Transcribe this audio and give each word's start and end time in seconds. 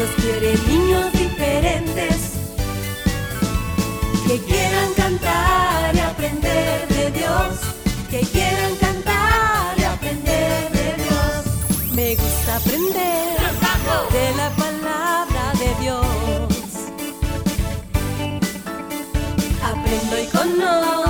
Dios 0.00 0.12
quiere 0.16 0.56
niños 0.66 1.12
diferentes 1.12 2.32
que 4.26 4.38
quieran 4.44 4.94
cantar 4.94 5.94
y 5.94 5.98
aprender 5.98 6.88
de 6.88 7.10
Dios, 7.10 7.58
que 8.08 8.20
quieran 8.20 8.76
cantar 8.76 9.78
y 9.78 9.82
aprender 9.82 10.72
de 10.72 11.02
Dios. 11.04 11.92
Me 11.94 12.14
gusta 12.14 12.56
aprender 12.56 13.40
de 14.10 14.36
la 14.36 14.48
palabra 14.56 15.52
de 15.58 15.82
Dios. 15.82 16.06
Aprendo 19.62 20.18
y 20.18 20.26
conozco 20.28 21.09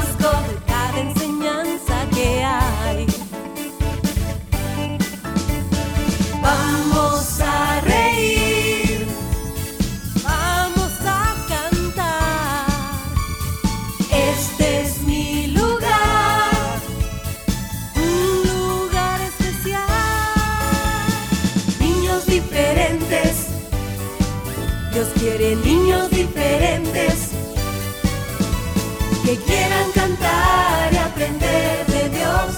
que 29.31 29.37
quieran 29.37 29.93
cantar 29.93 30.93
y 30.93 30.97
aprender 30.97 31.87
de 31.87 32.09
Dios, 32.09 32.56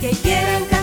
que 0.00 0.10
quieran 0.10 0.62
cantar 0.66 0.81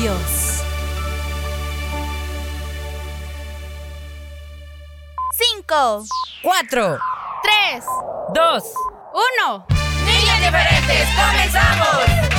Dios. 0.00 0.16
Cinco, 5.36 6.04
Cuatro, 6.42 6.98
tres, 7.42 7.84
dos, 8.34 8.64
uno. 9.12 9.66
niños 10.06 10.38
diferentes, 10.38 11.06
comenzamos. 11.14 12.30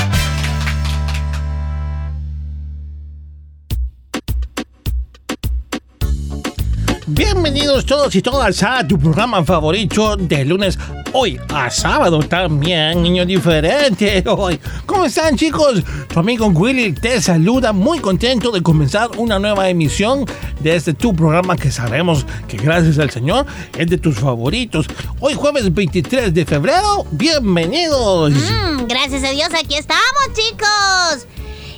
Bienvenidos 7.06 7.86
todos 7.86 8.16
y 8.16 8.24
todas 8.24 8.64
a 8.64 8.88
tu 8.88 8.98
programa 8.98 9.44
favorito 9.44 10.18
de 10.18 10.46
lunes, 10.46 10.80
hoy 11.14 11.40
a 11.50 11.70
sábado 11.70 12.20
también, 12.20 13.02
niños 13.02 13.28
diferentes. 13.28 14.24
Hoy, 14.28 14.60
¿cómo 14.86 15.06
están 15.06 15.36
chicos? 15.36 15.84
Tu 16.08 16.20
amigo 16.20 16.48
Willy 16.48 16.94
te 16.94 17.22
saluda, 17.22 17.74
muy 17.74 18.00
contento 18.00 18.52
de 18.52 18.62
comenzar 18.62 19.10
una 19.18 19.40
nueva 19.40 19.70
emisión 19.70 20.26
de 20.60 20.76
este 20.76 20.94
tu 20.94 21.16
programa 21.16 21.56
que 21.56 21.72
sabemos 21.72 22.26
que 22.48 22.58
gracias 22.58 23.00
al 23.00 23.10
Señor 23.10 23.46
es 23.78 23.88
de 23.90 23.98
tus 23.98 24.16
favoritos. 24.16 24.88
Hoy 25.20 25.34
jueves 25.34 25.74
23 25.74 26.34
de 26.34 26.46
febrero, 26.46 27.06
bienvenidos. 27.12 28.32
Mm, 28.32 28.88
gracias 28.88 29.24
a 29.24 29.32
Dios, 29.32 29.50
aquí 29.54 29.76
estamos, 29.76 30.24
chicos. 30.34 31.28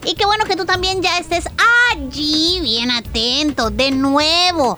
Y 0.06 0.16
qué 0.16 0.26
bueno 0.26 0.46
que 0.46 0.56
tú 0.56 0.66
también 0.66 1.02
ya 1.02 1.18
estés 1.18 1.46
allí, 1.96 2.60
bien 2.62 2.92
atento, 2.92 3.70
de 3.70 3.92
nuevo. 3.92 4.78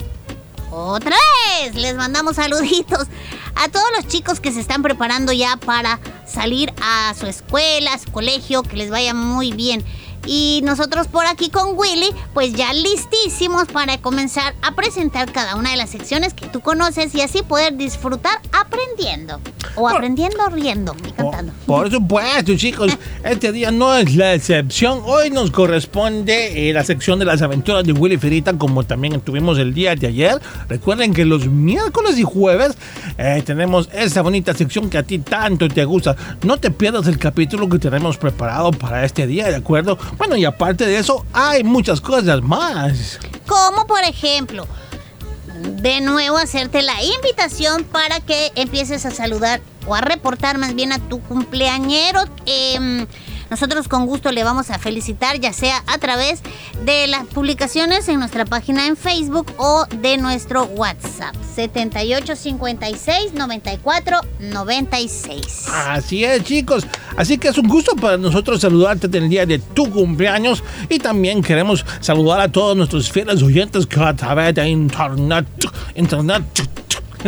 Otra 0.77 1.15
vez, 1.61 1.73
les 1.75 1.95
mandamos 1.95 2.35
saluditos 2.35 3.07
a 3.55 3.69
todos 3.69 3.85
los 3.95 4.09
chicos 4.09 4.41
que 4.41 4.51
se 4.51 4.59
están 4.59 4.83
preparando 4.83 5.31
ya 5.31 5.55
para 5.55 6.01
salir 6.27 6.73
a 6.81 7.13
su 7.17 7.27
escuela, 7.27 7.93
a 7.93 7.97
su 7.97 8.11
colegio, 8.11 8.61
que 8.61 8.75
les 8.75 8.89
vaya 8.89 9.13
muy 9.13 9.53
bien. 9.53 9.85
Y 10.25 10.61
nosotros 10.63 11.07
por 11.07 11.25
aquí 11.25 11.49
con 11.49 11.77
Willy, 11.77 12.09
pues 12.33 12.53
ya 12.53 12.73
listísimos 12.73 13.67
para 13.67 13.97
comenzar 13.99 14.55
a 14.61 14.73
presentar 14.73 15.31
cada 15.31 15.55
una 15.55 15.71
de 15.71 15.77
las 15.77 15.89
secciones 15.89 16.33
que 16.33 16.47
tú 16.47 16.61
conoces 16.61 17.13
y 17.15 17.21
así 17.21 17.41
poder 17.43 17.77
disfrutar 17.77 18.39
aprendiendo. 18.51 19.39
O 19.75 19.89
aprendiendo 19.89 20.47
riendo 20.49 20.95
y 21.07 21.11
cantando. 21.11 21.53
Por 21.65 21.91
supuesto, 21.91 22.55
chicos, 22.55 22.97
este 23.23 23.51
día 23.51 23.71
no 23.71 23.95
es 23.95 24.15
la 24.15 24.33
excepción. 24.33 25.01
Hoy 25.05 25.29
nos 25.29 25.51
corresponde 25.51 26.69
eh, 26.69 26.73
la 26.73 26.83
sección 26.83 27.19
de 27.19 27.25
las 27.25 27.41
aventuras 27.41 27.83
de 27.83 27.93
Willy 27.93 28.17
Ferita, 28.17 28.57
como 28.57 28.83
también 28.83 29.19
tuvimos 29.21 29.57
el 29.59 29.73
día 29.73 29.95
de 29.95 30.07
ayer. 30.07 30.41
Recuerden 30.69 31.13
que 31.13 31.25
los 31.25 31.47
miércoles 31.47 32.17
y 32.17 32.23
jueves 32.23 32.77
eh, 33.17 33.43
tenemos 33.45 33.89
esa 33.93 34.21
bonita 34.21 34.53
sección 34.53 34.89
que 34.89 34.97
a 34.97 35.03
ti 35.03 35.19
tanto 35.19 35.67
te 35.67 35.85
gusta. 35.85 36.15
No 36.43 36.57
te 36.57 36.71
pierdas 36.71 37.07
el 37.07 37.17
capítulo 37.17 37.69
que 37.69 37.79
tenemos 37.79 38.17
preparado 38.17 38.71
para 38.71 39.05
este 39.05 39.27
día, 39.27 39.49
¿de 39.49 39.55
acuerdo? 39.55 39.97
Bueno, 40.17 40.35
y 40.35 40.45
aparte 40.45 40.85
de 40.85 40.97
eso, 40.97 41.25
hay 41.33 41.63
muchas 41.63 42.01
cosas 42.01 42.41
más. 42.41 43.19
Como 43.47 43.85
por 43.85 44.03
ejemplo, 44.03 44.67
de 45.81 46.01
nuevo 46.01 46.37
hacerte 46.37 46.81
la 46.81 47.01
invitación 47.03 47.83
para 47.83 48.19
que 48.19 48.51
empieces 48.55 49.05
a 49.05 49.11
saludar 49.11 49.61
o 49.87 49.95
a 49.95 50.01
reportar 50.01 50.57
más 50.57 50.75
bien 50.75 50.91
a 50.91 50.99
tu 50.99 51.21
cumpleañero. 51.21 52.21
Em, 52.45 53.05
nosotros 53.49 53.87
con 53.87 54.05
gusto 54.05 54.31
le 54.31 54.43
vamos 54.43 54.69
a 54.71 54.79
felicitar, 54.79 55.39
ya 55.39 55.53
sea 55.53 55.83
a 55.87 55.97
través 55.97 56.41
de 56.83 57.07
las 57.07 57.25
publicaciones 57.25 58.07
en 58.07 58.19
nuestra 58.19 58.45
página 58.45 58.87
en 58.87 58.97
Facebook 58.97 59.51
o 59.57 59.85
de 60.01 60.17
nuestro 60.17 60.63
WhatsApp. 60.65 61.35
78 61.55 62.35
56 62.35 63.33
94 63.33 64.19
96. 64.39 65.67
Así 65.87 66.23
es, 66.23 66.43
chicos. 66.43 66.85
Así 67.17 67.37
que 67.37 67.47
es 67.49 67.57
un 67.57 67.67
gusto 67.67 67.95
para 67.95 68.17
nosotros 68.17 68.61
saludarte 68.61 69.07
en 69.07 69.23
el 69.23 69.29
día 69.29 69.45
de 69.45 69.59
tu 69.59 69.89
cumpleaños 69.89 70.63
y 70.89 70.99
también 70.99 71.41
queremos 71.41 71.85
saludar 72.01 72.41
a 72.41 72.51
todos 72.51 72.75
nuestros 72.75 73.11
fieles 73.11 73.41
oyentes 73.41 73.85
que 73.85 73.99
a 73.99 74.15
través 74.15 74.53
de 74.55 74.67
internet, 74.67 75.47
internet 75.95 76.43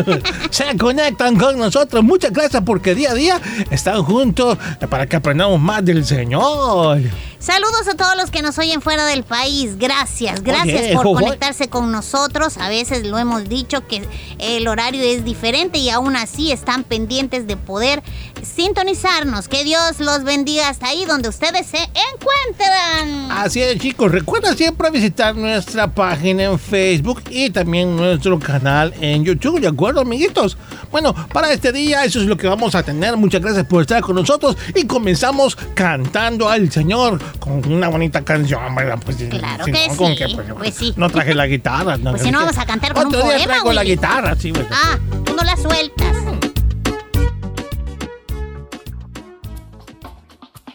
se 0.50 0.78
conectan 0.78 1.38
con 1.38 1.58
nosotros. 1.58 2.04
Muchas 2.04 2.32
gracias 2.32 2.64
porque 2.66 2.96
día 2.96 3.12
a 3.12 3.14
día 3.14 3.42
están 3.70 4.04
juntos 4.04 4.58
para 4.90 5.06
que 5.08 5.16
aprendamos 5.16 5.60
más 5.60 5.84
del 5.84 6.06
Señor. 6.06 7.02
Saludos 7.40 7.88
a 7.88 7.96
todos 7.96 8.18
los 8.18 8.32
que 8.32 8.42
nos 8.42 8.58
oyen 8.58 8.82
fuera 8.82 9.06
del 9.06 9.24
país. 9.24 9.78
Gracias, 9.78 10.42
gracias 10.42 10.82
Oye, 10.82 10.94
por 10.94 11.14
conectarse 11.14 11.70
con 11.70 11.92
nosotros. 11.92 12.58
A 12.58 12.68
veces 12.68 13.06
lo 13.06 13.18
hemos 13.20 13.48
dicho 13.48 13.86
que 13.88 14.02
el 14.40 14.68
horario 14.68 15.04
es 15.04 15.24
diferente 15.24 15.78
y 15.78 15.92
aún 15.92 16.16
así 16.16 16.52
están 16.52 16.84
pendientes 16.84 17.46
de 17.46 17.56
poder 17.56 18.02
sintonizarnos. 18.42 19.48
Que 19.48 19.64
Dios 19.64 20.00
los 20.00 20.24
bendiga 20.24 20.70
hasta 20.70 20.88
ahí 20.88 21.06
donde 21.06 21.30
ustedes 21.30 21.68
se 21.68 21.78
encuentran. 21.78 23.32
Así 23.32 23.62
es, 23.62 23.78
chicos. 23.80 24.12
Recuerda 24.12 24.56
siempre 24.56 24.90
visitar 24.90 25.36
nuestra 25.36 25.88
página 25.88 26.46
en 26.46 26.58
Facebook 26.58 27.22
y 27.30 27.52
también 27.52 27.96
nuestro 27.96 28.40
canal 28.40 28.94
en 29.00 29.24
YouTube. 29.24 29.60
¿De 29.60 29.68
acuerdo, 29.68 30.02
amiguitos? 30.02 30.58
Bueno, 30.92 31.14
para 31.32 31.52
este 31.52 31.72
día 31.72 32.04
eso 32.04 32.20
es 32.20 32.26
lo 32.26 32.36
que 32.36 32.48
vamos 32.48 32.74
a 32.74 32.82
tener. 32.82 33.16
Muchas 33.16 33.42
gracias 33.42 33.66
por 33.68 33.82
estar 33.82 34.02
con 34.02 34.16
nosotros 34.16 34.58
y 34.74 34.86
comenzamos 34.86 35.56
cantando 35.76 36.50
al 36.50 36.72
Señor 36.72 37.20
con 37.40 37.72
una 37.72 37.88
bonita 37.90 38.24
canción, 38.24 38.74
¿verdad? 38.76 39.00
Pues, 39.04 39.18
Claro 39.18 39.66
si 39.66 39.72
que 39.72 39.88
no, 39.88 39.96
¿con 39.96 40.08
sí, 40.12 40.16
qué? 40.18 40.28
Pues, 40.36 40.48
pues 40.58 40.76
sí. 40.76 40.94
No 40.98 41.10
traje 41.10 41.34
la 41.34 41.48
guitarra. 41.48 41.98
No, 41.98 42.12
Pues 42.12 42.24
si 42.24 42.32
no, 42.32 42.40
vamos 42.40 42.58
a 42.58 42.66
cantar 42.66 42.94
con 42.94 43.08
un 43.08 43.16
Otro 43.16 43.28
día 43.28 43.38
poema, 43.38 43.46
traigo 43.54 43.74
la 43.74 43.82
Willy. 43.82 43.92
guitarra, 43.96 44.36
sí, 44.36 44.52
¿verdad? 44.52 44.70
Ah, 44.74 44.98
tú 45.26 45.36
no 45.36 45.44
la 45.44 45.56
sueltas. 45.58 46.16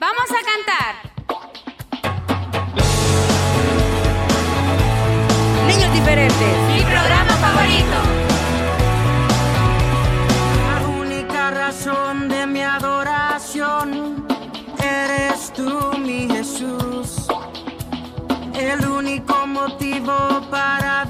Vamos 0.01 0.29
a 0.31 0.41
cantar. 0.51 1.13
Niños 5.67 5.93
diferentes. 5.95 6.59
Mi 6.69 6.81
programa 6.83 7.33
favorito. 7.41 7.99
La 10.67 10.89
única 10.89 11.51
razón 11.51 12.29
de 12.29 12.47
mi 12.47 12.63
adoración 12.63 14.27
eres 14.83 15.53
tú, 15.55 15.92
único 19.93 20.01
motivo 20.01 20.41
para 20.51 21.02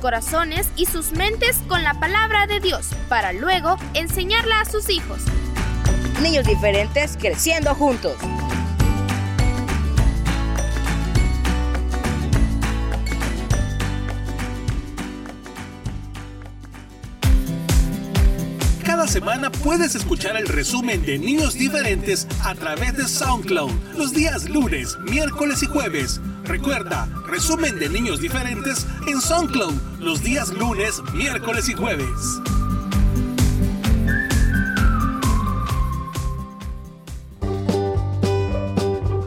corazones 0.00 0.68
y 0.76 0.86
sus 0.86 1.12
mentes 1.12 1.58
con 1.68 1.84
la 1.84 1.94
palabra 2.00 2.46
de 2.46 2.58
Dios 2.58 2.88
para 3.08 3.32
luego 3.32 3.76
enseñarla 3.94 4.60
a 4.60 4.64
sus 4.64 4.88
hijos. 4.88 5.22
Niños 6.22 6.46
diferentes 6.46 7.16
creciendo 7.18 7.74
juntos. 7.74 8.16
Cada 18.84 19.06
semana 19.06 19.50
puedes 19.50 19.94
escuchar 19.94 20.36
el 20.36 20.46
resumen 20.46 21.02
de 21.06 21.18
Niños 21.18 21.54
Diferentes 21.54 22.26
a 22.44 22.54
través 22.54 22.96
de 22.96 23.08
SoundCloud 23.08 23.70
los 23.96 24.12
días 24.12 24.50
lunes, 24.50 24.98
miércoles 25.08 25.62
y 25.62 25.66
jueves. 25.66 26.20
Recuerda, 26.44 27.08
resumen 27.26 27.78
de 27.78 27.88
Niños 27.88 28.20
Diferentes 28.20 28.86
en 29.06 29.20
SoundCloud 29.20 29.74
los 30.00 30.22
días 30.22 30.50
lunes, 30.50 31.00
miércoles 31.12 31.68
y 31.68 31.74
jueves. 31.74 32.08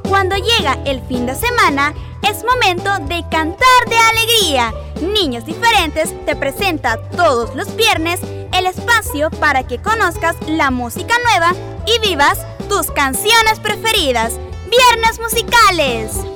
Cuando 0.07 0.35
llega 0.35 0.77
el 0.85 1.01
fin 1.07 1.25
de 1.25 1.35
semana, 1.35 1.93
es 2.21 2.43
momento 2.43 2.91
de 3.07 3.23
cantar 3.29 3.89
de 3.89 3.97
alegría. 3.97 4.73
Niños 5.01 5.45
Diferentes 5.45 6.13
te 6.25 6.35
presenta 6.35 6.97
todos 7.09 7.55
los 7.55 7.75
viernes 7.75 8.21
el 8.53 8.65
espacio 8.65 9.29
para 9.31 9.63
que 9.63 9.81
conozcas 9.81 10.35
la 10.47 10.71
música 10.71 11.15
nueva 11.25 11.53
y 11.85 12.07
vivas 12.07 12.39
tus 12.69 12.91
canciones 12.91 13.59
preferidas. 13.59 14.39
Viernes 14.69 15.19
musicales. 15.19 16.32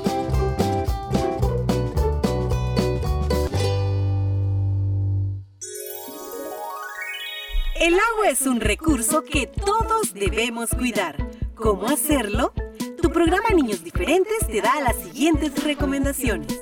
El 7.79 7.93
agua 7.93 8.29
es 8.31 8.41
un 8.41 8.59
recurso 8.59 9.23
que 9.23 9.45
todos 9.45 10.15
debemos 10.15 10.71
cuidar. 10.71 11.15
¿Cómo 11.53 11.87
hacerlo? 11.87 12.51
Tu 12.99 13.11
programa 13.11 13.49
Niños 13.55 13.83
Diferentes 13.83 14.47
te 14.47 14.61
da 14.61 14.81
las 14.81 14.95
siguientes 14.95 15.63
recomendaciones. 15.63 16.59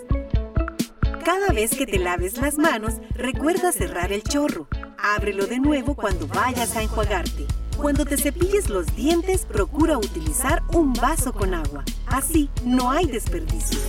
Cada 1.24 1.54
vez 1.54 1.72
que 1.72 1.86
te 1.86 2.00
laves 2.00 2.38
las 2.38 2.58
manos, 2.58 2.96
recuerda 3.14 3.72
cerrar 3.72 4.12
el 4.12 4.24
chorro. 4.24 4.68
Ábrelo 4.98 5.46
de 5.48 5.60
nuevo 5.60 5.96
cuando 5.96 6.28
vayas 6.28 6.76
a 6.76 6.82
enjuagarte. 6.82 7.46
Cuando 7.78 8.06
te 8.06 8.18
cepilles 8.18 8.70
los 8.70 8.94
dientes, 8.94 9.46
procura 9.46 9.98
utilizar 9.98 10.64
un 10.74 10.92
vaso 10.92 11.32
con 11.32 11.54
agua. 11.54 11.86
Así 12.08 12.50
no 12.66 12.92
hay 12.92 13.06
desperdicio. 13.06 13.80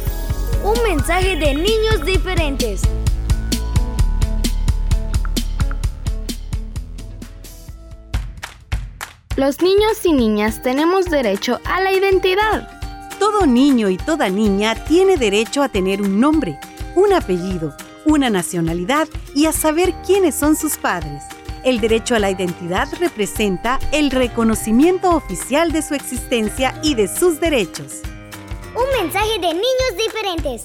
Un 0.63 0.81
mensaje 0.89 1.37
de 1.37 1.55
niños 1.55 2.05
diferentes. 2.05 2.83
Los 9.37 9.61
niños 9.61 10.03
y 10.03 10.15
niñas 10.15 10.63
tenemos 10.63 11.11
derecho 11.11 11.61
a 11.67 11.83
la 11.83 11.93
identidad. 11.93 12.71
Todo 13.19 13.45
niño 13.45 13.91
y 13.91 13.99
toda 13.99 14.31
niña 14.31 14.75
tiene 14.87 15.19
derecho 15.19 15.63
a 15.63 15.69
tener 15.69 16.01
un 16.01 16.19
nombre, 16.19 16.59
un 16.95 17.13
apellido, 17.13 17.77
una 18.07 18.31
nacionalidad 18.31 19.07
y 19.35 19.45
a 19.45 19.53
saber 19.53 19.93
quiénes 20.07 20.35
son 20.35 20.57
sus 20.57 20.79
padres. 20.79 21.23
El 21.65 21.83
derecho 21.83 22.15
a 22.15 22.19
la 22.19 22.31
identidad 22.31 22.89
representa 22.99 23.79
el 23.93 24.11
reconocimiento 24.11 25.11
oficial 25.11 25.71
de 25.71 25.83
su 25.83 25.93
existencia 25.93 26.81
y 26.83 26.95
de 26.95 27.07
sus 27.07 27.39
derechos. 27.39 28.01
Un 28.75 29.03
mensaje 29.03 29.39
de 29.39 29.53
niños 29.53 29.97
diferentes. 29.99 30.65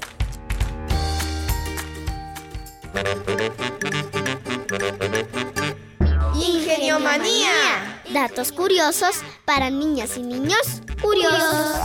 Ingeniomanía. 6.36 7.91
Datos 8.14 8.52
curiosos 8.52 9.22
para 9.46 9.70
niñas 9.70 10.18
y 10.18 10.24
niños 10.24 10.82
curiosos. 11.02 11.80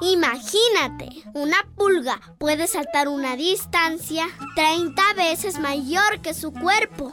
Imagínate, 0.00 1.24
una 1.34 1.56
pulga 1.76 2.20
puede 2.38 2.68
saltar 2.68 3.08
una 3.08 3.34
distancia 3.34 4.28
30 4.54 5.02
veces 5.14 5.58
mayor 5.58 6.20
que 6.22 6.34
su 6.34 6.52
cuerpo. 6.52 7.10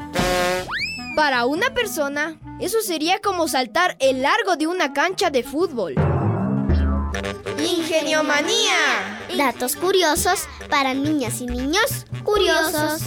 Para 1.15 1.45
una 1.45 1.73
persona, 1.73 2.39
eso 2.59 2.81
sería 2.81 3.19
como 3.21 3.47
saltar 3.47 3.97
el 3.99 4.21
largo 4.21 4.55
de 4.55 4.67
una 4.67 4.93
cancha 4.93 5.31
de 5.31 5.43
fútbol. 5.43 5.95
Ingeniomanía. 7.57 9.19
Datos 9.35 9.75
curiosos 9.75 10.47
para 10.69 10.93
niñas 10.93 11.41
y 11.41 11.47
niños 11.47 12.05
curiosos. 12.23 13.01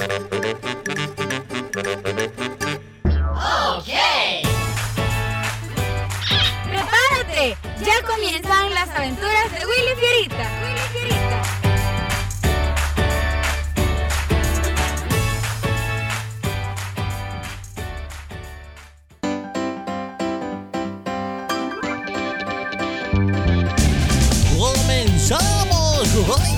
¡Prepárate! 6.64 7.56
Ya 7.84 8.02
comienzan 8.06 8.72
las 8.74 8.88
aventuras 8.88 9.52
de 9.52 9.66
Willy 9.66 9.94
Fierita. 10.00 10.48
Willy 10.62 10.80
Fierita. 10.92 11.42
¡Comenzamos! 24.58 26.55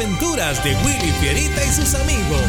Aventuras 0.00 0.64
de 0.64 0.74
Willy 0.76 1.12
Fierita 1.20 1.62
y 1.62 1.68
sus 1.72 1.94
amigos. 1.94 2.40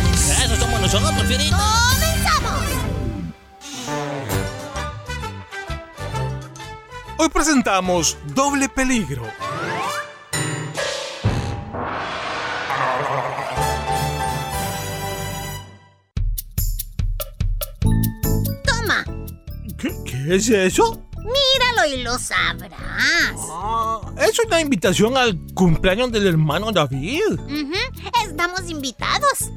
Eso 0.42 0.56
somos 0.56 0.80
nosotros, 0.80 1.22
Fierita. 1.28 1.58
¡Comenzamos! 1.92 2.64
Hoy 7.18 7.28
presentamos 7.30 8.18
Doble 8.34 8.70
Peligro. 8.70 9.24
Toma, 18.66 19.06
¿Qué, 19.78 19.92
qué 20.06 20.36
es 20.36 20.50
eso? 20.50 21.06
míralo 21.18 21.96
y 21.96 22.04
lo 22.04 22.18
sabrás. 22.18 22.72
Ah, 22.80 24.01
es 24.22 24.40
una 24.46 24.62
invitación 24.62 25.18
al 25.18 25.40
cumpleaños 25.54 26.12
del 26.12 26.28
hermano 26.28 26.72
David. 26.72 27.22
Estamos 28.26 28.70
invitados. 28.70 29.52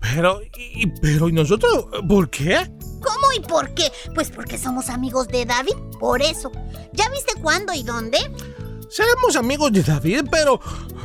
Pero, 0.00 0.40
y, 0.56 0.86
pero, 1.00 1.28
¿y 1.28 1.32
nosotros? 1.32 1.86
¿Por 2.06 2.28
qué? 2.30 2.70
¿Cómo 3.00 3.32
y 3.36 3.40
por 3.40 3.74
qué? 3.74 3.90
Pues 4.14 4.30
porque 4.30 4.58
somos 4.58 4.88
amigos 4.88 5.28
de 5.28 5.44
David, 5.44 5.74
por 5.98 6.22
eso. 6.22 6.50
¿Ya 6.92 7.08
viste 7.10 7.34
cuándo 7.40 7.72
y 7.72 7.82
dónde? 7.82 8.18
Seremos 8.90 9.34
amigos 9.36 9.72
de 9.72 9.82
David, 9.82 10.24
pero 10.30 10.60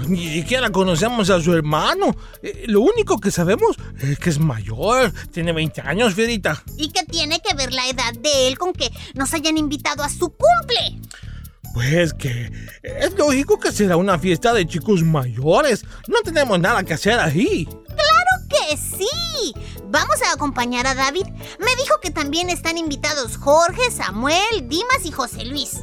ni 0.08 0.30
siquiera 0.30 0.70
conocemos 0.70 1.30
a 1.30 1.42
su 1.42 1.54
hermano. 1.54 2.16
Eh, 2.44 2.66
lo 2.68 2.82
único 2.82 3.20
que 3.20 3.32
sabemos 3.32 3.78
es 4.00 4.20
que 4.20 4.30
es 4.30 4.40
mayor, 4.40 5.12
tiene 5.32 5.54
20 5.54 5.82
años, 5.82 6.14
Fierita. 6.14 6.64
¿Y 6.78 6.90
qué 6.90 7.04
tiene 7.06 7.40
que 7.40 7.56
ver 7.56 7.74
la 7.74 7.88
edad 7.88 8.14
de 8.14 8.48
él 8.48 8.58
con 8.58 8.74
que 8.74 8.92
nos 9.16 9.34
hayan 9.34 9.58
invitado 9.58 10.04
a 10.04 10.10
su 10.10 10.30
cumple? 10.30 11.02
Pues 11.74 12.14
que 12.14 12.52
es 12.84 13.14
lógico 13.18 13.60
que 13.60 13.72
será 13.72 13.98
una 13.98 14.20
fiesta 14.20 14.54
de 14.54 14.66
chicos 14.68 15.04
mayores. 15.04 15.86
No 16.08 16.22
tenemos 16.24 16.60
nada 16.60 16.84
que 16.84 16.94
hacer 16.94 17.20
ahí. 17.20 17.66
¡Claro 17.66 18.48
que 18.50 18.78
sí! 18.78 19.54
Vamos 19.86 20.22
a 20.24 20.34
acompañar 20.34 20.88
a 20.88 20.96
David. 20.96 21.26
Me 21.60 21.76
dijo 21.82 21.96
que 22.02 22.12
también 22.12 22.50
están 22.50 22.78
invitados 22.78 23.38
Jorge, 23.38 23.92
Samuel, 23.92 24.68
Dimas 24.68 25.06
y 25.06 25.12
José 25.12 25.46
Luis. 25.46 25.80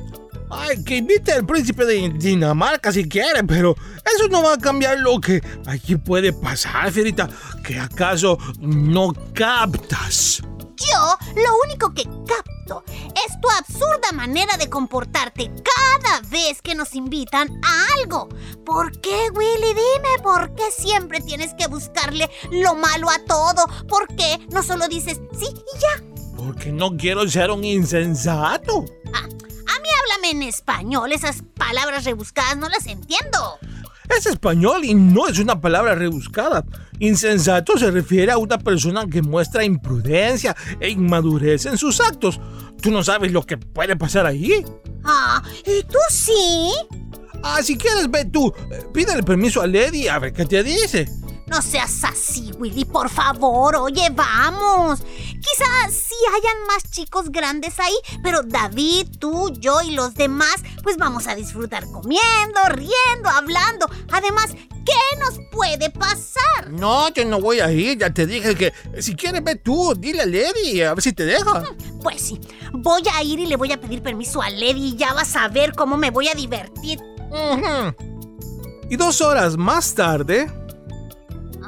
Ay, 0.51 0.83
que 0.85 0.99
invite 0.99 1.33
al 1.33 1.45
príncipe 1.45 1.85
de 1.85 2.09
Dinamarca 2.11 2.93
si 2.93 3.09
quiere, 3.09 3.43
pero 3.45 3.75
eso 4.05 4.29
no 4.29 4.43
va 4.43 4.55
a 4.55 4.59
cambiar 4.59 4.99
lo 5.01 5.21
que 5.21 5.43
aquí 5.67 5.97
puede 5.97 6.33
pasar, 6.33 6.93
Fierita. 6.93 7.29
¿Que 7.65 7.81
acaso 7.81 8.39
no 8.61 9.13
captas? 9.35 10.43
Yo 10.77 11.19
lo 11.35 11.51
único 11.65 11.95
que 11.95 12.05
capto 12.27 12.85
es 12.87 13.41
tu 13.41 13.49
absurda 13.51 14.13
manera 14.13 14.57
de 14.57 14.69
comportarte 14.69 15.51
cada 15.51 16.21
vez 16.29 16.61
que 16.63 16.75
nos 16.75 16.95
invitan 16.95 17.49
a 17.65 17.87
algo. 18.01 18.29
¿Por 18.65 19.01
qué, 19.01 19.29
Willy? 19.33 19.69
Dime, 19.69 20.23
¿por 20.23 20.55
qué 20.55 20.71
siempre 20.71 21.21
tienes 21.21 21.55
que 21.55 21.67
buscarle 21.67 22.31
lo 22.51 22.75
malo 22.75 23.09
a 23.11 23.19
todo? 23.25 23.67
¿Por 23.89 24.09
qué 24.09 24.47
no 24.51 24.63
solo 24.63 24.89
dices 24.89 25.21
sí 25.39 25.47
y 25.47 25.79
ya? 25.79 26.05
Porque 26.37 26.73
no 26.73 26.97
quiero 26.97 27.29
ser 27.29 27.51
un 27.51 27.65
insensato. 27.65 28.85
Ah, 29.15 29.25
a 29.25 29.81
mí 29.81 29.89
háblame 30.01 30.17
háblame 30.17 30.31
en 30.31 30.43
español. 30.43 31.13
Esas 31.13 31.43
palabras 31.57 32.05
rebuscadas 32.05 32.57
no 32.57 32.69
las 32.69 32.87
entiendo. 32.87 33.59
Es 34.17 34.27
español 34.27 34.85
y 34.85 34.95
no 34.95 35.27
es 35.27 35.39
una 35.39 35.61
palabra 35.61 35.95
rebuscada. 35.95 36.65
Insensato 36.99 37.79
se 37.79 37.91
refiere 37.91 38.33
a 38.33 38.39
una 38.39 38.59
persona 38.59 39.07
que 39.07 39.23
muestra 39.23 39.65
imprudencia 39.65 40.57
e 40.81 40.91
inmadurez 40.91 41.67
en 41.67 41.77
sus 41.77 42.01
actos. 42.01 42.41
¿Tú 42.81 42.91
no 42.91 43.03
sabes 43.03 43.33
lo 43.33 43.43
que 43.43 43.59
puede 43.59 43.97
pasar 43.97 44.27
ahí? 44.27 44.65
Ah, 45.05 45.43
¿y 45.65 45.83
tú 45.85 45.99
sí? 46.11 46.73
Ah, 47.43 47.63
si 47.63 47.77
quieres, 47.77 48.11
ve 48.11 48.25
tú. 48.25 48.53
Eh, 48.71 48.83
Pídele 48.93 49.23
permiso 49.23 49.61
a 49.61 49.67
Lady 49.67 50.09
a 50.09 50.19
ver 50.19 50.33
qué 50.33 50.45
te 50.47 50.63
dice. 50.63 51.07
No 51.47 51.63
seas 51.63 52.03
así, 52.03 52.51
Willy, 52.59 52.85
por 52.85 53.09
favor. 53.09 53.77
Oye, 53.77 54.11
vamos. 54.11 55.01
Quizás 55.01 55.93
sí 55.93 56.15
hayan 56.29 56.67
más 56.67 56.91
chicos 56.91 57.31
grandes 57.31 57.79
ahí, 57.79 57.95
pero 58.23 58.43
David, 58.43 59.07
tú, 59.21 59.53
yo 59.61 59.81
y 59.83 59.93
los 59.93 60.15
demás, 60.15 60.57
pues 60.83 60.97
vamos 60.97 61.29
a 61.29 61.37
disfrutar 61.37 61.85
comiendo, 61.91 62.61
riendo, 62.71 63.29
hablando. 63.29 63.89
Además, 64.11 64.51
¿qué 64.85 65.19
nos 65.21 65.39
puede 65.53 65.91
pasar? 65.91 66.71
No, 66.71 67.11
yo 67.11 67.25
no 67.25 67.41
voy 67.41 67.61
a 67.61 67.71
ir. 67.71 67.99
Ya 67.99 68.13
te 68.13 68.27
dije 68.27 68.57
que 68.57 68.73
si 69.01 69.15
quieres, 69.15 69.45
ve 69.45 69.55
tú. 69.55 69.95
Dile 69.97 70.23
a 70.23 70.27
Lady 70.27 70.83
a 70.83 70.95
ver 70.95 71.03
si 71.03 71.13
te 71.13 71.25
deja. 71.25 71.63
Pues 72.03 72.23
sí, 72.23 72.41
voy 72.73 73.03
a 73.15 73.23
ir 73.23 73.39
y 73.39 73.47
le 73.47 73.57
voy 73.57 73.71
a 73.71 73.81
pedir 73.81 74.03
permiso 74.03 74.43
a 74.43 74.51
Lady 74.51 74.89
y 74.89 74.97
ya 74.97 75.13
vas 75.13 75.37
a 75.37 75.47
ver 75.49 75.75
cómo 75.75 75.97
me 75.97 76.11
voy 76.11 76.27
a 76.29 76.35
divertir. 76.35 76.99
Y 78.91 78.97
dos 78.97 79.21
horas 79.21 79.57
más 79.57 79.95
tarde. 79.95 80.51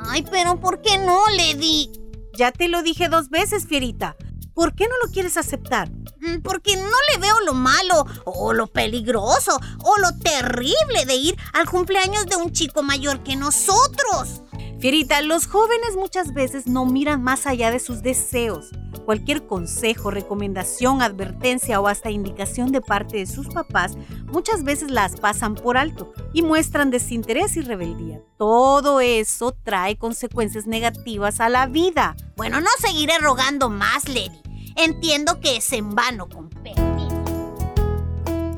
Ay, 0.08 0.24
pero 0.30 0.58
¿por 0.58 0.80
qué 0.80 0.98
no, 0.98 1.20
Lady? 1.36 1.90
Ya 2.36 2.52
te 2.52 2.68
lo 2.68 2.82
dije 2.82 3.08
dos 3.08 3.28
veces, 3.28 3.66
Fierita. 3.66 4.16
¿Por 4.54 4.74
qué 4.74 4.84
no 4.88 4.94
lo 5.04 5.12
quieres 5.12 5.36
aceptar? 5.36 5.90
Mm, 6.20 6.40
Porque 6.42 6.76
no 6.76 6.96
le 7.12 7.18
veo 7.18 7.38
lo 7.40 7.54
malo, 7.54 8.04
o 8.24 8.52
lo 8.52 8.66
peligroso, 8.66 9.60
o 9.84 9.98
lo 9.98 10.18
terrible 10.18 11.04
de 11.06 11.14
ir 11.14 11.36
al 11.52 11.68
cumpleaños 11.68 12.26
de 12.26 12.36
un 12.36 12.52
chico 12.52 12.82
mayor 12.82 13.22
que 13.22 13.36
nosotros. 13.36 14.42
Fierita, 14.80 15.22
los 15.22 15.48
jóvenes 15.48 15.96
muchas 15.96 16.32
veces 16.32 16.68
no 16.68 16.86
miran 16.86 17.20
más 17.20 17.46
allá 17.46 17.72
de 17.72 17.80
sus 17.80 18.00
deseos. 18.00 18.70
Cualquier 19.04 19.44
consejo, 19.44 20.12
recomendación, 20.12 21.02
advertencia 21.02 21.80
o 21.80 21.88
hasta 21.88 22.12
indicación 22.12 22.70
de 22.70 22.80
parte 22.80 23.16
de 23.16 23.26
sus 23.26 23.48
papás 23.48 23.96
muchas 24.26 24.62
veces 24.62 24.92
las 24.92 25.18
pasan 25.18 25.56
por 25.56 25.78
alto 25.78 26.12
y 26.32 26.42
muestran 26.42 26.90
desinterés 26.90 27.56
y 27.56 27.62
rebeldía. 27.62 28.20
Todo 28.36 29.00
eso 29.00 29.50
trae 29.64 29.96
consecuencias 29.96 30.68
negativas 30.68 31.40
a 31.40 31.48
la 31.48 31.66
vida. 31.66 32.14
Bueno, 32.36 32.60
no 32.60 32.70
seguiré 32.78 33.18
rogando 33.18 33.70
más, 33.70 34.08
Lady. 34.08 34.42
Entiendo 34.76 35.40
que 35.40 35.56
es 35.56 35.72
en 35.72 35.92
vano, 35.96 36.28
con 36.28 36.50
permiso. 36.50 37.24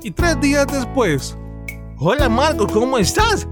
Y 0.03 0.11
tres 0.11 0.39
días 0.43 0.67
después. 0.67 1.35
Hola 1.97 2.29
Marco, 2.29 2.67
¿cómo 2.67 2.99
estás? 2.99 3.47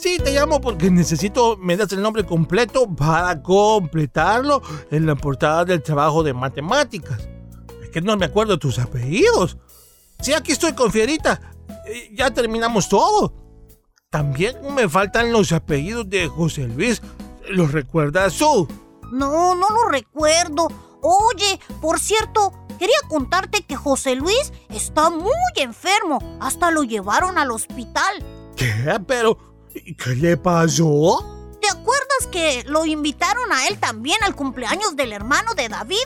Sí, 0.00 0.16
te 0.18 0.32
llamo 0.32 0.60
porque 0.62 0.90
necesito 0.90 1.58
me 1.58 1.76
das 1.76 1.92
el 1.92 2.00
nombre 2.00 2.24
completo 2.24 2.86
para 2.88 3.42
completarlo 3.42 4.62
en 4.90 5.04
la 5.06 5.14
portada 5.14 5.64
del 5.66 5.82
trabajo 5.82 6.22
de 6.22 6.32
matemáticas. 6.32 7.28
Es 7.82 7.90
que 7.90 8.00
no 8.00 8.16
me 8.16 8.24
acuerdo 8.24 8.58
tus 8.58 8.78
apellidos. 8.78 9.58
Sí, 10.20 10.32
aquí 10.32 10.52
estoy 10.52 10.72
con 10.72 10.90
Fierita. 10.90 11.40
Eh, 11.86 12.10
Ya 12.14 12.30
terminamos 12.30 12.88
todo. 12.88 13.34
También 14.08 14.56
me 14.74 14.88
faltan 14.88 15.32
los 15.32 15.52
apellidos 15.52 16.08
de 16.08 16.28
José 16.28 16.66
Luis. 16.66 17.02
¿Los 17.50 17.72
recuerdas 17.72 18.36
tú? 18.38 18.66
No, 19.12 19.54
no 19.54 19.68
lo 19.68 19.88
recuerdo. 19.90 20.68
Oye, 21.02 21.60
por 21.82 21.98
cierto, 22.00 22.52
quería 22.78 22.96
contarte 23.08 23.62
que 23.62 23.76
José 23.76 24.14
Luis 24.14 24.52
está 24.70 25.10
muy 25.10 25.30
enfermo. 25.56 26.18
Hasta 26.40 26.70
lo 26.70 26.84
llevaron 26.84 27.36
al 27.36 27.50
hospital. 27.50 28.24
¿Qué? 28.56 28.98
Pero, 29.06 29.38
¿qué 29.74 30.10
le 30.16 30.36
pasó? 30.36 31.24
¿Te 31.60 31.68
acuerdas 31.68 32.26
que 32.30 32.64
lo 32.66 32.86
invitaron 32.86 33.52
a 33.52 33.66
él 33.68 33.78
también 33.78 34.22
al 34.24 34.34
cumpleaños 34.34 34.96
del 34.96 35.12
hermano 35.12 35.54
de 35.54 35.68
David? 35.68 35.98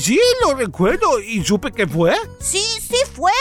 Sí, 0.00 0.18
lo 0.42 0.54
recuerdo 0.54 1.20
y 1.20 1.44
supe 1.44 1.70
que 1.70 1.86
fue. 1.86 2.16
Sí, 2.40 2.64
sí 2.80 2.96
fue. 3.14 3.32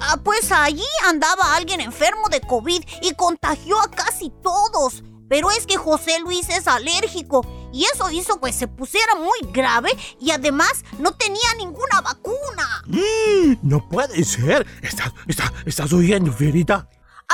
Ah, 0.00 0.18
pues 0.22 0.50
allí 0.50 0.84
andaba 1.06 1.54
alguien 1.54 1.80
enfermo 1.80 2.28
de 2.30 2.40
COVID 2.40 2.82
y 3.02 3.14
contagió 3.14 3.80
a 3.80 3.90
casi 3.90 4.30
todos. 4.42 5.02
Pero 5.28 5.50
es 5.50 5.64
que 5.66 5.76
José 5.78 6.18
Luis 6.20 6.48
es 6.50 6.66
alérgico 6.66 7.46
y 7.72 7.84
eso 7.84 8.10
hizo 8.10 8.38
que 8.38 8.52
se 8.52 8.68
pusiera 8.68 9.14
muy 9.14 9.50
grave 9.52 9.90
y 10.20 10.30
además 10.30 10.84
no 10.98 11.12
tenía 11.12 11.54
ninguna 11.56 12.02
vacuna. 12.02 12.82
Mm, 12.86 13.54
No 13.62 13.88
puede 13.88 14.24
ser. 14.24 14.66
¿Estás, 14.82 15.12
está- 15.26 15.54
estás 15.64 15.92
oyendo, 15.94 16.32
Fierita? 16.32 16.86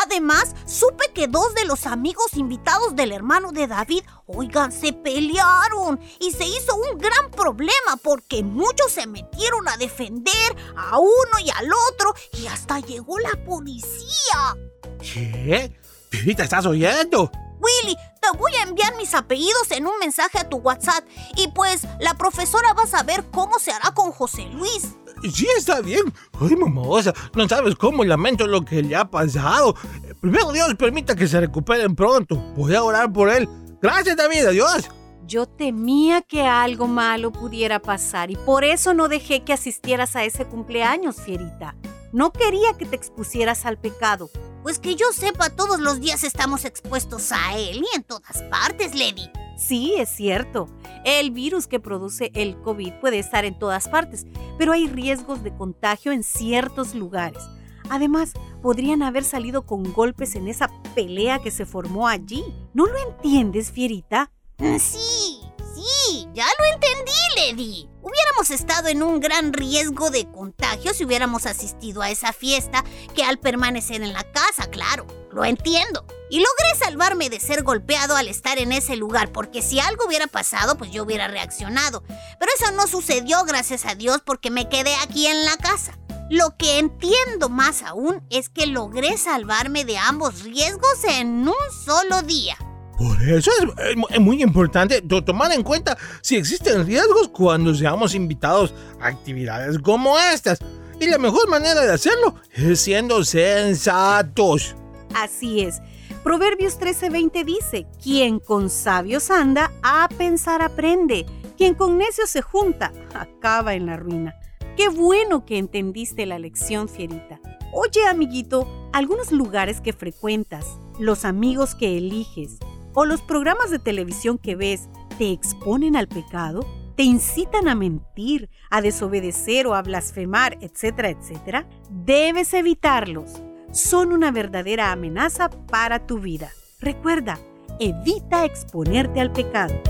Además, 0.04 0.54
supe 0.66 1.12
que 1.12 1.28
dos 1.28 1.54
de 1.54 1.64
los 1.64 1.86
amigos 1.86 2.34
invitados 2.34 2.94
del 2.94 3.12
hermano 3.12 3.52
de 3.52 3.66
David, 3.66 4.02
oigan, 4.26 4.70
se 4.70 4.92
pelearon 4.92 5.98
y 6.20 6.30
se 6.30 6.44
hizo 6.44 6.76
un 6.76 6.98
gran 6.98 7.30
problema 7.30 7.96
porque 8.02 8.42
muchos 8.42 8.92
se 8.92 9.06
metieron 9.06 9.68
a 9.68 9.76
defender 9.76 10.56
a 10.76 10.98
uno 10.98 11.38
y 11.44 11.50
al 11.50 11.68
otro 11.90 12.14
y 12.32 12.46
hasta 12.46 12.80
llegó 12.80 13.18
la 13.18 13.44
policía. 13.44 14.56
¿Qué? 15.00 15.72
Fierita, 16.10 16.44
¿estás 16.44 16.66
oyendo? 16.66 17.30
Willy, 17.60 17.96
te 18.20 18.36
voy 18.38 18.52
a 18.54 18.62
enviar 18.62 18.96
mis 18.96 19.14
apellidos 19.14 19.70
en 19.70 19.86
un 19.86 19.98
mensaje 19.98 20.38
a 20.38 20.48
tu 20.48 20.58
WhatsApp 20.58 21.04
y 21.36 21.48
pues 21.48 21.86
la 22.00 22.14
profesora 22.14 22.72
va 22.72 22.84
a 22.84 22.86
saber 22.86 23.24
cómo 23.30 23.58
se 23.58 23.72
hará 23.72 23.90
con 23.92 24.12
José 24.12 24.46
Luis. 24.52 24.94
Sí, 25.32 25.46
está 25.56 25.80
bien. 25.80 26.12
Ay, 26.40 26.54
mamosa, 26.54 27.12
no 27.34 27.48
sabes 27.48 27.74
cómo 27.74 28.04
lamento 28.04 28.46
lo 28.46 28.64
que 28.64 28.82
le 28.82 28.94
ha 28.94 29.04
pasado. 29.10 29.74
Primero 30.20 30.52
Dios 30.52 30.74
permita 30.76 31.16
que 31.16 31.26
se 31.26 31.40
recuperen 31.40 31.96
pronto. 31.96 32.36
Voy 32.56 32.74
a 32.74 32.82
orar 32.82 33.12
por 33.12 33.28
él. 33.28 33.48
Gracias, 33.80 34.16
David. 34.16 34.46
Adiós. 34.46 34.88
Yo 35.26 35.46
temía 35.46 36.22
que 36.22 36.42
algo 36.42 36.86
malo 36.86 37.32
pudiera 37.32 37.80
pasar 37.80 38.30
y 38.30 38.36
por 38.36 38.64
eso 38.64 38.94
no 38.94 39.08
dejé 39.08 39.44
que 39.44 39.52
asistieras 39.52 40.16
a 40.16 40.24
ese 40.24 40.46
cumpleaños, 40.46 41.16
Fierita. 41.20 41.76
No 42.12 42.32
quería 42.32 42.72
que 42.78 42.86
te 42.86 42.96
expusieras 42.96 43.66
al 43.66 43.76
pecado. 43.76 44.30
Pues 44.68 44.80
que 44.80 44.96
yo 44.96 45.06
sepa, 45.14 45.48
todos 45.48 45.80
los 45.80 45.98
días 45.98 46.24
estamos 46.24 46.66
expuestos 46.66 47.32
a 47.32 47.56
él 47.56 47.82
y 47.90 47.96
en 47.96 48.02
todas 48.02 48.42
partes, 48.50 48.94
Lady. 48.94 49.30
Sí, 49.56 49.94
es 49.96 50.10
cierto. 50.10 50.68
El 51.06 51.30
virus 51.30 51.66
que 51.66 51.80
produce 51.80 52.30
el 52.34 52.60
COVID 52.60 52.92
puede 53.00 53.18
estar 53.18 53.46
en 53.46 53.58
todas 53.58 53.88
partes, 53.88 54.26
pero 54.58 54.72
hay 54.72 54.86
riesgos 54.86 55.42
de 55.42 55.56
contagio 55.56 56.12
en 56.12 56.22
ciertos 56.22 56.94
lugares. 56.94 57.42
Además, 57.88 58.34
podrían 58.60 59.02
haber 59.02 59.24
salido 59.24 59.64
con 59.64 59.90
golpes 59.94 60.34
en 60.34 60.48
esa 60.48 60.68
pelea 60.94 61.38
que 61.38 61.50
se 61.50 61.64
formó 61.64 62.06
allí. 62.06 62.44
¿No 62.74 62.84
lo 62.84 62.98
entiendes, 62.98 63.72
Fierita? 63.72 64.30
Mm, 64.58 64.76
Sí, 64.76 65.40
sí, 65.74 66.28
ya 66.34 66.44
lo 66.58 66.64
entendí, 66.74 67.12
Lady. 67.38 67.88
Hubiéramos 68.02 68.50
estado 68.50 68.88
en 68.88 69.02
un 69.02 69.20
gran 69.20 69.52
riesgo 69.52 70.10
de 70.10 70.30
contagio 70.30 70.94
si 70.94 71.04
hubiéramos 71.04 71.46
asistido 71.46 72.02
a 72.02 72.10
esa 72.10 72.32
fiesta 72.32 72.84
que 73.14 73.24
al 73.24 73.38
permanecer 73.38 74.02
en 74.02 74.12
la 74.12 74.24
casa, 74.32 74.70
claro. 74.70 75.06
Lo 75.32 75.44
entiendo. 75.44 76.06
Y 76.30 76.38
logré 76.38 76.78
salvarme 76.78 77.30
de 77.30 77.40
ser 77.40 77.62
golpeado 77.62 78.16
al 78.16 78.28
estar 78.28 78.58
en 78.58 78.72
ese 78.72 78.96
lugar, 78.96 79.30
porque 79.30 79.62
si 79.62 79.78
algo 79.80 80.06
hubiera 80.06 80.26
pasado, 80.26 80.76
pues 80.76 80.90
yo 80.90 81.04
hubiera 81.04 81.28
reaccionado. 81.28 82.02
Pero 82.38 82.52
eso 82.58 82.72
no 82.72 82.86
sucedió, 82.86 83.44
gracias 83.44 83.84
a 83.84 83.94
Dios, 83.94 84.22
porque 84.24 84.50
me 84.50 84.68
quedé 84.68 84.94
aquí 84.96 85.26
en 85.26 85.44
la 85.44 85.56
casa. 85.56 85.98
Lo 86.30 86.56
que 86.56 86.78
entiendo 86.78 87.48
más 87.48 87.82
aún 87.82 88.22
es 88.30 88.48
que 88.48 88.66
logré 88.66 89.16
salvarme 89.16 89.84
de 89.84 89.96
ambos 89.96 90.42
riesgos 90.42 91.04
en 91.04 91.48
un 91.48 91.54
solo 91.84 92.22
día. 92.22 92.56
Por 92.98 93.22
eso 93.22 93.50
es, 93.60 93.86
es 93.90 93.96
mu- 93.96 94.06
es 94.10 94.20
muy 94.20 94.42
importante 94.42 95.00
to- 95.02 95.22
tomar 95.22 95.52
en 95.52 95.62
cuenta 95.62 95.96
si 96.20 96.36
existen 96.36 96.84
riesgos 96.84 97.28
cuando 97.28 97.72
seamos 97.74 98.14
invitados 98.14 98.74
a 99.00 99.06
actividades 99.06 99.78
como 99.78 100.18
estas. 100.18 100.58
Y 101.00 101.06
la 101.06 101.18
mejor 101.18 101.48
manera 101.48 101.80
de 101.82 101.92
hacerlo 101.92 102.34
es 102.52 102.80
siendo 102.80 103.22
sensatos. 103.24 104.74
Así 105.14 105.60
es. 105.60 105.80
Proverbios 106.24 106.78
13:20 106.78 107.44
dice, 107.44 107.86
quien 108.02 108.40
con 108.40 108.68
sabios 108.68 109.30
anda, 109.30 109.70
a 109.82 110.08
pensar 110.18 110.60
aprende. 110.62 111.24
Quien 111.56 111.74
con 111.74 111.98
necios 111.98 112.30
se 112.30 112.42
junta, 112.42 112.92
acaba 113.14 113.74
en 113.74 113.86
la 113.86 113.96
ruina. 113.96 114.34
Qué 114.76 114.88
bueno 114.88 115.44
que 115.44 115.58
entendiste 115.58 116.26
la 116.26 116.38
lección, 116.38 116.88
Fierita. 116.88 117.40
Oye, 117.72 118.06
amiguito, 118.08 118.68
algunos 118.92 119.32
lugares 119.32 119.80
que 119.80 119.92
frecuentas, 119.92 120.66
los 120.98 121.24
amigos 121.24 121.74
que 121.74 121.96
eliges 121.96 122.58
o 123.00 123.04
los 123.04 123.22
programas 123.22 123.70
de 123.70 123.78
televisión 123.78 124.38
que 124.38 124.56
ves, 124.56 124.88
¿te 125.18 125.30
exponen 125.30 125.94
al 125.94 126.08
pecado? 126.08 126.66
¿Te 126.96 127.04
incitan 127.04 127.68
a 127.68 127.76
mentir, 127.76 128.50
a 128.70 128.80
desobedecer 128.80 129.68
o 129.68 129.76
a 129.76 129.82
blasfemar, 129.82 130.58
etcétera, 130.62 131.10
etcétera? 131.10 131.68
Debes 131.90 132.52
evitarlos 132.54 133.40
son 133.70 134.12
una 134.12 134.32
verdadera 134.32 134.90
amenaza 134.90 135.48
para 135.48 136.08
tu 136.08 136.18
vida. 136.18 136.50
Recuerda, 136.80 137.38
evita 137.78 138.44
exponerte 138.44 139.20
al 139.20 139.30
pecado. 139.30 139.80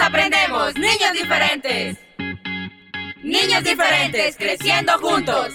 aprendemos, 0.00 0.74
niños 0.76 1.12
diferentes. 1.12 2.07
Niños 3.28 3.62
diferentes, 3.62 4.36
creciendo 4.36 4.92
juntos. 5.00 5.52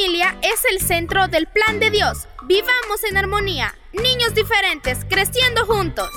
Familia 0.00 0.34
es 0.40 0.64
el 0.70 0.80
centro 0.80 1.28
del 1.28 1.46
plan 1.46 1.78
de 1.78 1.90
Dios. 1.90 2.26
Vivamos 2.44 3.04
en 3.10 3.18
armonía. 3.18 3.74
Niños 3.92 4.34
diferentes, 4.34 5.04
creciendo 5.04 5.66
juntos. 5.66 6.08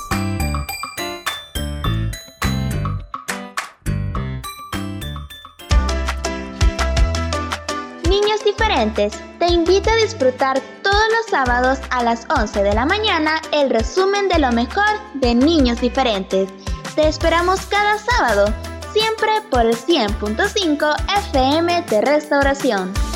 Niños 8.10 8.42
diferentes, 8.46 9.20
te 9.40 9.48
invito 9.48 9.90
a 9.90 9.96
disfrutar 9.98 10.62
todos 10.82 11.04
los 11.18 11.26
sábados 11.30 11.80
a 11.90 12.04
las 12.04 12.26
11 12.30 12.64
de 12.64 12.74
la 12.74 12.86
mañana 12.86 13.42
el 13.52 13.70
resumen 13.70 14.30
de 14.30 14.40
lo 14.40 14.54
mejor 14.54 14.86
de 15.16 15.36
Niños 15.36 15.82
diferentes. 15.82 16.48
Te 16.96 17.10
esperamos 17.10 17.66
cada 17.66 17.98
sábado, 17.98 18.46
siempre 18.94 19.42
por 19.52 19.66
el 19.66 19.76
100.5 19.76 20.96
FM 21.32 21.82
de 21.82 22.02
Restauración. 22.02 23.13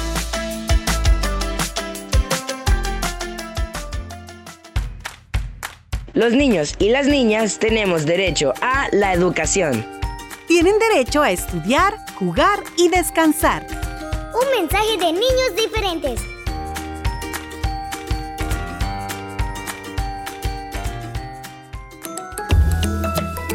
Los 6.17 6.33
niños 6.33 6.73
y 6.79 6.89
las 6.89 7.05
niñas 7.05 7.59
tenemos 7.59 8.07
derecho 8.07 8.51
a 8.59 8.87
la 8.91 9.13
educación. 9.13 9.85
Tienen 10.47 10.79
derecho 10.79 11.21
a 11.21 11.29
estudiar, 11.29 11.93
jugar 12.15 12.63
y 12.75 12.89
descansar. 12.89 13.67
Un 14.33 14.59
mensaje 14.59 14.97
de 14.97 15.13
niños 15.13 15.55
diferentes. 15.55 16.19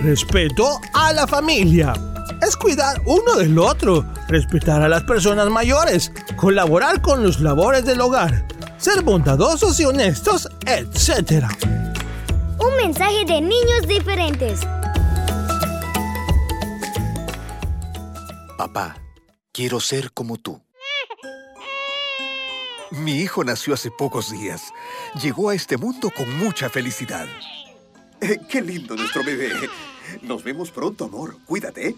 Respeto 0.04 0.78
a 0.94 1.12
la 1.14 1.26
familia. 1.26 1.94
Es 2.46 2.56
cuidar 2.56 3.02
uno 3.06 3.34
del 3.34 3.58
otro, 3.58 4.06
respetar 4.28 4.82
a 4.82 4.88
las 4.88 5.02
personas 5.02 5.48
mayores, 5.48 6.12
colaborar 6.36 7.02
con 7.02 7.24
los 7.24 7.40
labores 7.40 7.84
del 7.84 8.00
hogar, 8.00 8.46
ser 8.78 9.02
bondadosos 9.02 9.80
y 9.80 9.84
honestos, 9.84 10.48
etc. 10.64 11.48
Un 12.64 12.76
mensaje 12.76 13.24
de 13.24 13.40
niños 13.40 13.86
diferentes. 13.88 14.60
Papá, 18.56 18.96
quiero 19.52 19.80
ser 19.80 20.12
como 20.12 20.36
tú. 20.38 20.60
Mi 22.90 23.20
hijo 23.20 23.42
nació 23.42 23.74
hace 23.74 23.90
pocos 23.90 24.30
días. 24.30 24.72
Llegó 25.20 25.48
a 25.48 25.54
este 25.54 25.76
mundo 25.76 26.10
con 26.10 26.36
mucha 26.38 26.68
felicidad. 26.68 27.26
Eh, 28.20 28.38
qué 28.48 28.60
lindo 28.60 28.94
nuestro 28.94 29.24
bebé. 29.24 29.50
Nos 30.20 30.44
vemos 30.44 30.70
pronto, 30.70 31.06
amor. 31.06 31.36
Cuídate. 31.46 31.96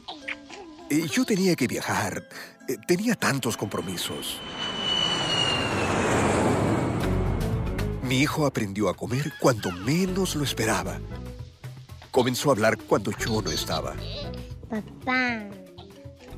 Eh, 0.89 1.07
Yo 1.11 1.25
tenía 1.25 1.57
que 1.57 1.67
viajar. 1.67 2.23
Eh, 2.69 2.77
Tenía 2.87 3.15
tantos 3.17 3.57
compromisos. 3.57 4.39
Mi 8.15 8.21
hijo 8.21 8.47
aprendió 8.47 8.89
a 8.89 8.95
comer 8.95 9.33
cuando 9.41 9.73
menos 9.73 10.37
lo 10.37 10.45
esperaba. 10.45 11.01
Comenzó 12.13 12.51
a 12.51 12.53
hablar 12.53 12.79
cuando 12.79 13.11
yo 13.11 13.43
no 13.43 13.51
estaba. 13.51 13.97
Papá. 14.71 15.49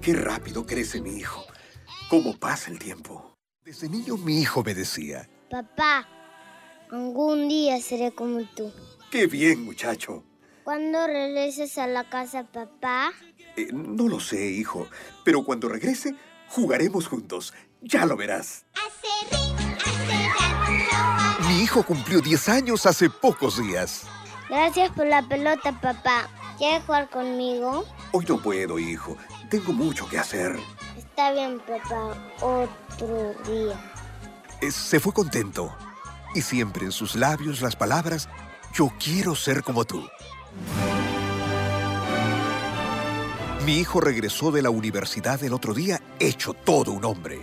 Qué 0.00 0.14
rápido 0.14 0.64
crece 0.64 1.02
mi 1.02 1.18
hijo. 1.18 1.44
¿Cómo 2.08 2.34
pasa 2.34 2.70
el 2.70 2.78
tiempo? 2.78 3.36
Desde 3.62 3.90
niño 3.90 4.16
mi 4.16 4.40
hijo 4.40 4.64
me 4.64 4.72
decía, 4.72 5.28
Papá. 5.50 6.08
Algún 6.90 7.46
día 7.46 7.78
seré 7.82 8.10
como 8.10 8.42
tú. 8.56 8.72
qué 9.10 9.26
bien 9.26 9.62
muchacho. 9.62 10.24
Cuando 10.64 11.06
regreses 11.06 11.76
a 11.76 11.86
la 11.86 12.08
casa, 12.08 12.44
papá. 12.44 13.12
Eh, 13.54 13.68
no 13.74 14.08
lo 14.08 14.18
sé, 14.18 14.46
hijo, 14.46 14.88
pero 15.26 15.44
cuando 15.44 15.68
regrese, 15.68 16.14
jugaremos 16.48 17.06
juntos. 17.06 17.52
Ya 17.82 18.06
lo 18.06 18.16
verás. 18.16 18.64
Mi 21.56 21.62
hijo 21.62 21.82
cumplió 21.82 22.20
10 22.20 22.50
años 22.50 22.84
hace 22.84 23.08
pocos 23.08 23.58
días. 23.58 24.02
Gracias 24.50 24.90
por 24.90 25.06
la 25.06 25.26
pelota, 25.26 25.72
papá. 25.80 26.28
¿Quieres 26.58 26.84
jugar 26.84 27.08
conmigo? 27.08 27.86
Hoy 28.12 28.26
no 28.28 28.36
puedo, 28.42 28.78
hijo. 28.78 29.16
Tengo 29.48 29.72
mucho 29.72 30.06
que 30.06 30.18
hacer. 30.18 30.58
Está 30.98 31.32
bien, 31.32 31.58
papá. 31.60 32.14
Otro 32.42 33.34
día. 33.48 33.74
Eh, 34.60 34.70
Se 34.70 35.00
fue 35.00 35.14
contento. 35.14 35.74
Y 36.34 36.42
siempre 36.42 36.84
en 36.84 36.92
sus 36.92 37.16
labios 37.16 37.62
las 37.62 37.74
palabras, 37.74 38.28
yo 38.74 38.92
quiero 39.02 39.34
ser 39.34 39.62
como 39.62 39.86
tú. 39.86 40.06
Mi 43.64 43.78
hijo 43.78 44.02
regresó 44.02 44.50
de 44.52 44.60
la 44.60 44.68
universidad 44.68 45.42
el 45.42 45.54
otro 45.54 45.72
día 45.72 46.02
hecho 46.18 46.52
todo 46.52 46.92
un 46.92 47.06
hombre. 47.06 47.40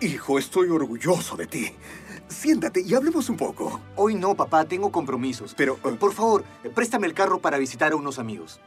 Hijo, 0.00 0.38
estoy 0.38 0.70
orgulloso 0.70 1.36
de 1.36 1.46
ti. 1.46 1.76
Siéntate 2.28 2.80
y 2.80 2.94
hablemos 2.94 3.28
un 3.28 3.36
poco. 3.36 3.80
Hoy 3.96 4.14
no, 4.14 4.34
papá, 4.34 4.64
tengo 4.64 4.90
compromisos. 4.90 5.54
Pero, 5.56 5.78
eh, 5.84 5.96
por 5.98 6.12
favor, 6.12 6.44
préstame 6.74 7.06
el 7.06 7.14
carro 7.14 7.40
para 7.40 7.58
visitar 7.58 7.92
a 7.92 7.96
unos 7.96 8.18
amigos. 8.18 8.60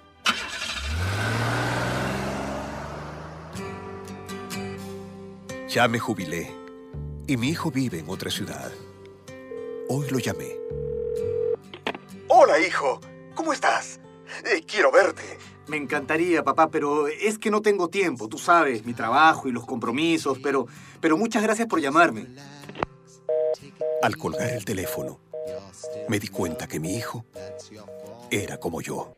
Ya 5.70 5.88
me 5.88 6.00
jubilé 6.00 6.52
y 7.28 7.38
mi 7.38 7.50
hijo 7.50 7.72
vive 7.72 8.00
en 8.00 8.10
otra 8.10 8.32
ciudad. 8.32 8.72
Hoy 9.90 10.10
lo 10.10 10.20
llamé. 10.20 10.56
Hola, 12.30 12.60
hijo. 12.60 13.00
¿Cómo 13.36 13.54
estás? 13.54 14.00
Eh, 14.46 14.64
quiero 14.66 14.92
verte. 14.92 15.38
Me 15.68 15.78
encantaría, 15.78 16.44
papá, 16.44 16.70
pero 16.70 17.08
es 17.08 17.38
que 17.38 17.52
no 17.52 17.62
tengo 17.62 17.90
tiempo, 17.90 18.30
tú 18.30 18.38
sabes, 18.38 18.86
mi 18.86 18.94
trabajo 18.94 19.50
y 19.50 19.52
los 19.52 19.66
compromisos, 19.66 20.40
pero, 20.42 20.66
pero 21.02 21.18
muchas 21.18 21.44
gracias 21.44 21.68
por 21.68 21.82
llamarme. 21.82 22.28
Al 24.02 24.18
colgar 24.18 24.50
el 24.50 24.66
teléfono, 24.66 25.20
me 26.08 26.20
di 26.20 26.28
cuenta 26.28 26.68
que 26.68 26.80
mi 26.80 26.96
hijo 26.96 27.26
era 28.30 28.58
como 28.58 28.82
yo. 28.82 29.16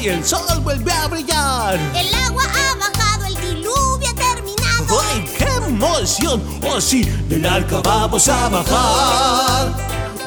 Y 0.00 0.08
el 0.08 0.24
sol 0.24 0.60
vuelve 0.62 0.90
a 0.92 1.06
brillar. 1.08 1.74
El 1.94 2.14
agua 2.14 2.42
ha 2.44 2.74
bajado, 2.76 3.26
el 3.26 3.34
diluvio 3.36 4.08
ha 4.08 4.14
terminado. 4.14 5.00
¡Ay, 5.10 5.30
qué 5.36 5.44
emoción! 5.66 6.42
¡Oh, 6.66 6.80
sí! 6.80 7.02
Del 7.28 7.44
arca 7.44 7.80
vamos 7.84 8.26
a 8.28 8.48
bajar. 8.48 9.74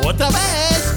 ¡Otra 0.05 0.30
vez! 0.30 0.93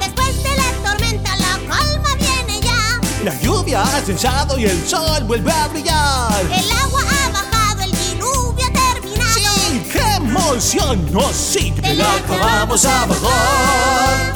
Después 0.00 0.42
de 0.42 0.56
la 0.56 0.90
tormenta, 0.90 1.36
la 1.36 1.58
calma 1.68 2.14
viene 2.16 2.60
ya. 2.62 3.00
La 3.24 3.40
lluvia 3.42 3.82
ha 3.82 4.00
cesado 4.00 4.58
y 4.58 4.64
el 4.64 4.88
sol 4.88 5.24
vuelve 5.24 5.52
a 5.52 5.68
brillar. 5.68 6.46
El 6.50 6.70
agua 6.70 7.02
ha 7.02 7.28
bajado, 7.30 7.82
el 7.82 7.92
diluvio 7.92 8.66
ha 8.66 8.94
terminado. 8.94 9.34
¡Sí! 9.34 9.86
¡Qué 9.92 10.14
emoción! 10.16 11.10
¡Oh, 11.14 11.30
sí! 11.32 11.72
Del 11.72 12.00
arca 12.00 12.36
vamos 12.36 12.86
a 12.86 13.04
bajar. 13.04 14.33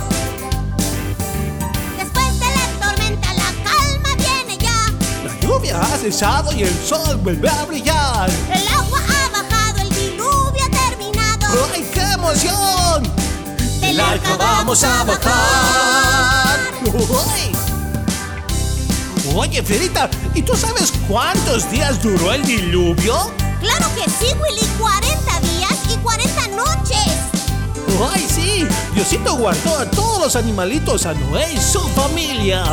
Cesado 6.12 6.50
y 6.52 6.62
el 6.62 6.74
sol 6.86 7.18
vuelve 7.22 7.50
a 7.50 7.64
brillar. 7.66 8.30
El 8.50 8.66
agua 8.68 8.98
ha 8.98 9.42
bajado, 9.42 9.82
el 9.82 9.90
diluvio 9.90 10.64
ha 10.64 10.88
terminado. 10.88 11.46
¡Ay, 11.72 11.86
qué 11.92 12.00
emoción! 12.00 13.02
Del 13.80 14.00
arca 14.00 14.36
vamos 14.36 14.84
a 14.84 15.04
bajar. 15.04 16.60
Oye, 19.34 19.62
Fierita, 19.62 20.08
¿y 20.34 20.40
tú 20.40 20.56
sabes 20.56 20.92
cuántos 21.06 21.70
días 21.70 22.02
duró 22.02 22.32
el 22.32 22.42
diluvio? 22.42 23.30
Claro 23.60 23.86
que 23.94 24.10
sí, 24.10 24.32
Willy. 24.40 24.66
40 24.78 25.40
días 25.40 25.76
y 25.92 25.96
40 25.98 26.48
noches. 26.48 27.08
¡Ay, 28.14 28.26
sí! 28.26 28.66
Diosito 28.94 29.36
guardó 29.36 29.78
a 29.78 29.90
todos 29.90 30.20
los 30.20 30.36
animalitos, 30.36 31.04
a 31.04 31.12
Noé 31.12 31.52
y 31.52 31.58
su 31.58 31.80
familia. 31.90 32.64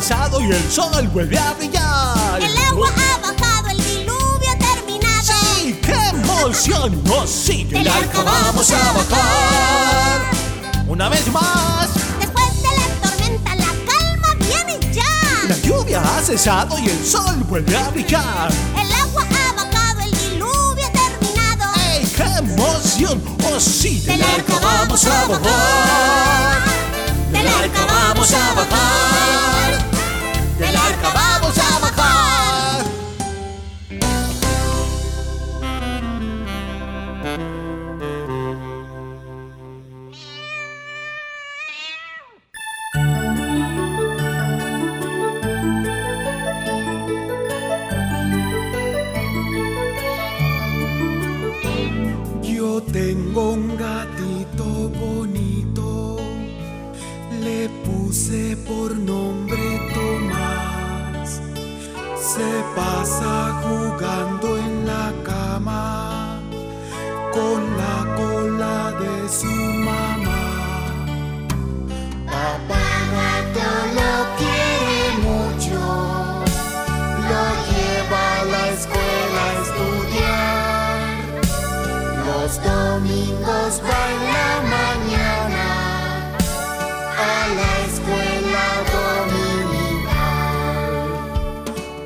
Cesado 0.00 0.40
y 0.40 0.50
el 0.50 0.72
sol 0.72 1.06
vuelve 1.12 1.38
a 1.38 1.52
brillar. 1.52 2.42
El 2.42 2.58
agua 2.66 2.88
ha 2.88 3.18
bajado, 3.18 3.70
el 3.70 3.76
diluvio 3.76 4.50
ha 4.50 4.58
terminado. 4.58 5.22
¡Sí! 5.22 5.78
¡Qué 5.80 6.08
emoción! 6.08 7.00
¡Oh, 7.10 7.24
sí! 7.24 7.62
Del 7.62 7.86
arca 7.86 8.24
vamos 8.24 8.72
a 8.72 8.92
bajar. 8.92 10.20
Una 10.88 11.08
vez 11.08 11.24
más. 11.28 11.90
Después 12.18 12.62
de 12.62 12.70
la 12.76 13.08
tormenta, 13.08 13.54
la 13.54 13.66
calma 13.86 14.34
viene 14.40 14.80
ya. 14.92 15.48
La 15.48 15.56
lluvia 15.58 16.02
ha 16.02 16.20
cesado 16.22 16.76
y 16.76 16.88
el 16.88 17.06
sol 17.06 17.36
vuelve 17.48 17.76
a 17.76 17.88
brillar. 17.90 18.50
El 18.76 18.92
agua 18.94 19.22
ha 19.22 19.52
bajado, 19.52 20.00
el 20.00 20.10
diluvio 20.10 20.86
ha 20.86 20.90
terminado. 20.90 21.72
¡Ey, 21.92 22.04
qué 22.16 22.24
emoción! 22.38 23.22
¡Oh, 23.44 23.60
sí! 23.60 24.00
Del 24.00 24.24
arca 24.24 24.54
vamos 24.60 25.04
a 25.04 25.26
bajar. 25.28 26.62
Del 27.30 27.46
arca 27.46 27.86
vamos 27.86 28.32
a 28.32 28.54
bajar. 28.54 29.13
Tengo 53.04 53.52
un 53.52 53.76
gatito 53.76 54.64
bonito, 55.04 56.16
le 57.42 57.68
puse 57.84 58.56
por 58.68 58.96
nombre 58.96 59.64
Tomás. 59.94 61.42
Se 62.32 62.50
pasa 62.74 63.34
jugando 63.64 64.56
en 64.56 64.86
la 64.86 65.12
cama 65.22 66.40
con 67.36 67.60
la 67.82 67.98
cola 68.16 68.78
de 69.02 69.28
su 69.28 69.54
mamá. 69.88 70.44
Papá 72.26 72.84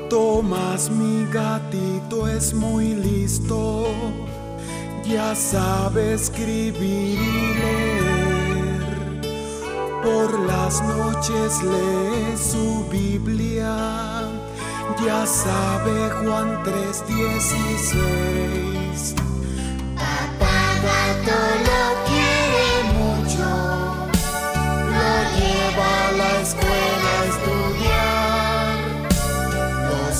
Tomás, 0.09 0.89
mi 0.89 1.25
gatito 1.31 2.27
es 2.27 2.53
muy 2.53 2.95
listo, 2.95 3.87
ya 5.05 5.35
sabe 5.35 6.13
escribir 6.13 7.19
y 7.19 7.53
leer. 7.61 9.21
Por 10.03 10.39
las 10.39 10.81
noches 10.81 11.61
lee 11.61 12.35
su 12.37 12.85
Biblia, 12.89 14.23
ya 15.05 15.25
sabe 15.25 16.09
Juan 16.21 16.63
3:16. 16.63 19.28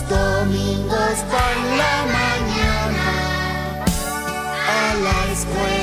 Domingos 0.09 1.17
va 1.31 1.45
en 1.53 1.77
la 1.77 1.97
mañana 2.17 3.09
a 4.67 4.93
la 4.95 5.31
escuela 5.31 5.78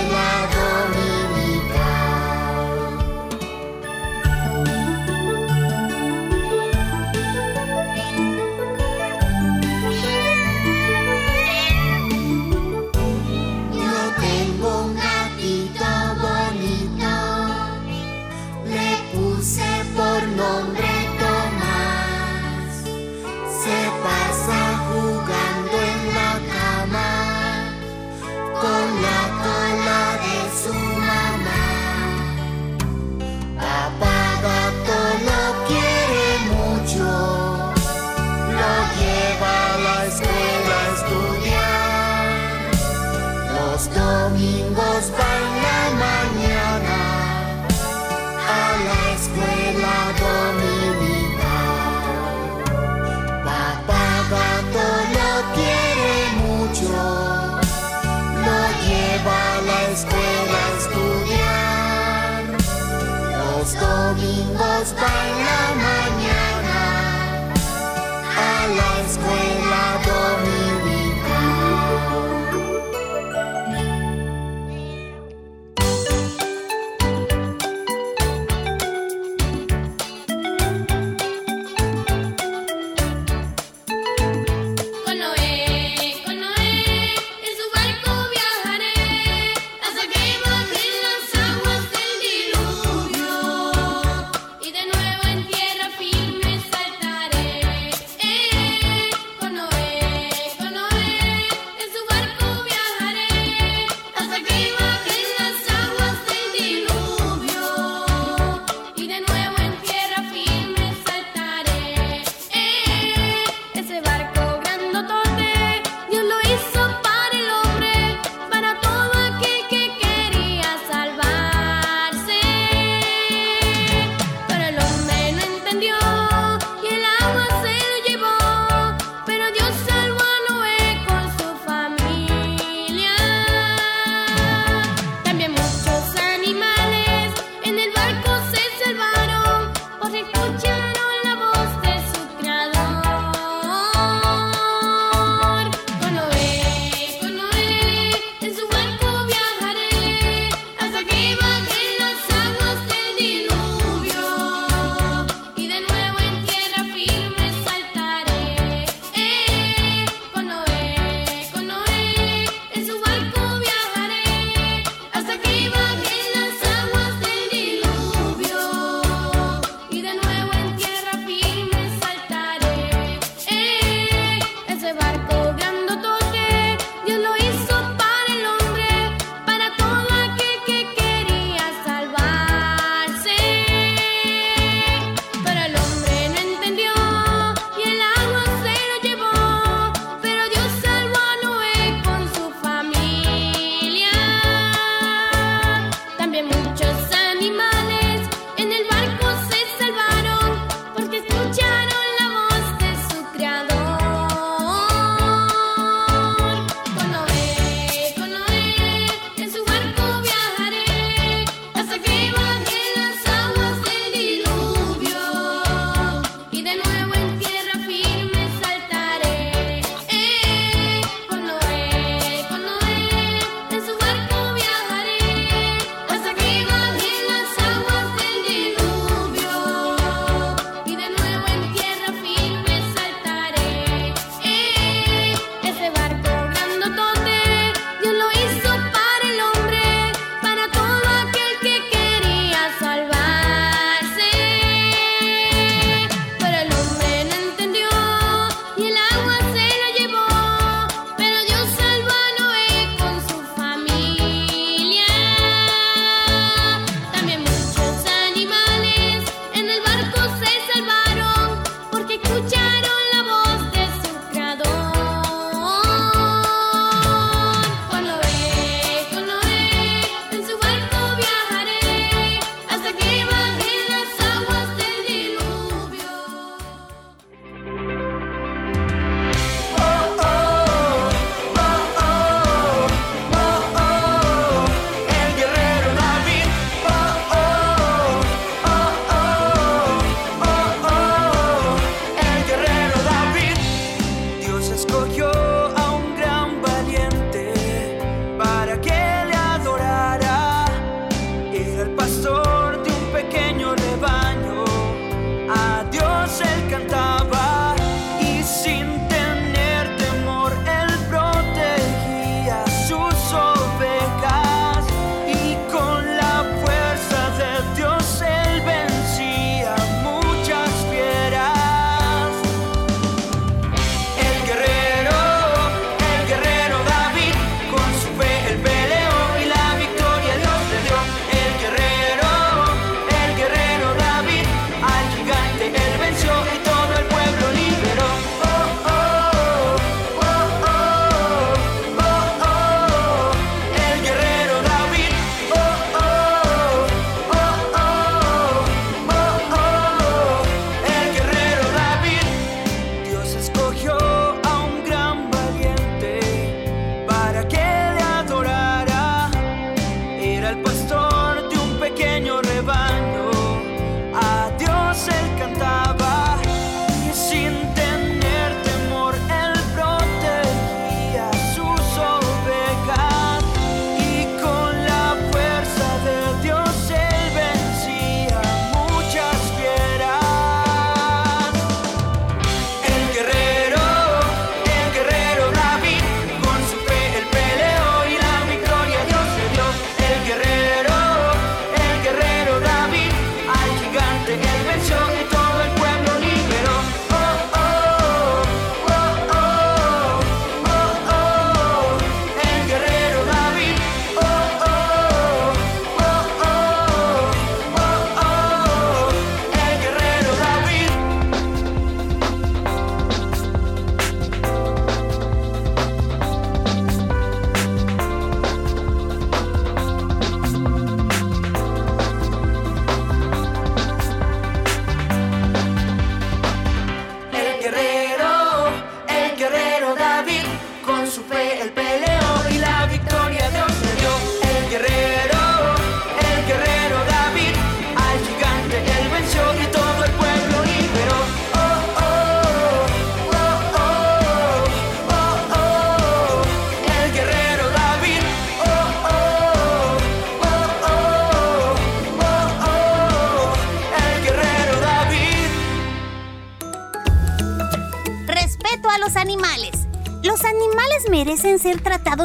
domingos 64.87 64.95
va 64.95 65.36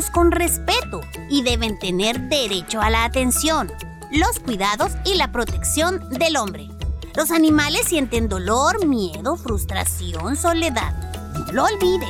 con 0.09 0.31
respeto 0.31 1.01
y 1.29 1.43
deben 1.43 1.77
tener 1.77 2.19
derecho 2.21 2.81
a 2.81 2.89
la 2.89 3.03
atención, 3.03 3.71
los 4.11 4.39
cuidados 4.39 4.93
y 5.05 5.15
la 5.15 5.31
protección 5.31 6.09
del 6.09 6.37
hombre. 6.37 6.69
Los 7.15 7.29
animales 7.31 7.81
sienten 7.85 8.29
dolor, 8.29 8.85
miedo, 8.85 9.35
frustración, 9.35 10.35
soledad. 10.35 10.93
No 11.33 11.51
lo 11.51 11.65
olvides. 11.65 12.09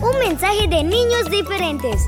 Un 0.00 0.18
mensaje 0.20 0.68
de 0.68 0.84
niños 0.84 1.30
diferentes. 1.30 2.02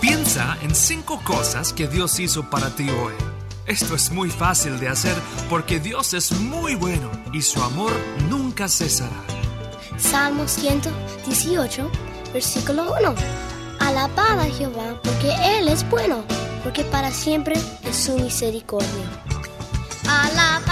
Piensa 0.00 0.56
en 0.62 0.74
cinco 0.74 1.20
cosas 1.24 1.72
que 1.72 1.86
Dios 1.86 2.18
hizo 2.18 2.50
para 2.50 2.70
ti 2.70 2.88
hoy. 2.90 3.35
Esto 3.66 3.96
es 3.96 4.12
muy 4.12 4.30
fácil 4.30 4.78
de 4.78 4.88
hacer 4.88 5.16
porque 5.50 5.80
Dios 5.80 6.14
es 6.14 6.30
muy 6.30 6.76
bueno 6.76 7.10
y 7.32 7.42
su 7.42 7.60
amor 7.60 7.92
nunca 8.30 8.68
cesará. 8.68 9.24
Salmo 9.98 10.46
118, 10.46 11.90
versículo 12.32 12.94
1. 13.00 13.14
Alabad 13.80 14.40
a 14.40 14.44
Jehová 14.44 15.00
porque 15.02 15.32
Él 15.58 15.66
es 15.66 15.88
bueno, 15.90 16.22
porque 16.62 16.84
para 16.84 17.10
siempre 17.10 17.56
es 17.82 17.96
su 17.96 18.16
misericordia. 18.16 18.86
Alabad 20.08 20.65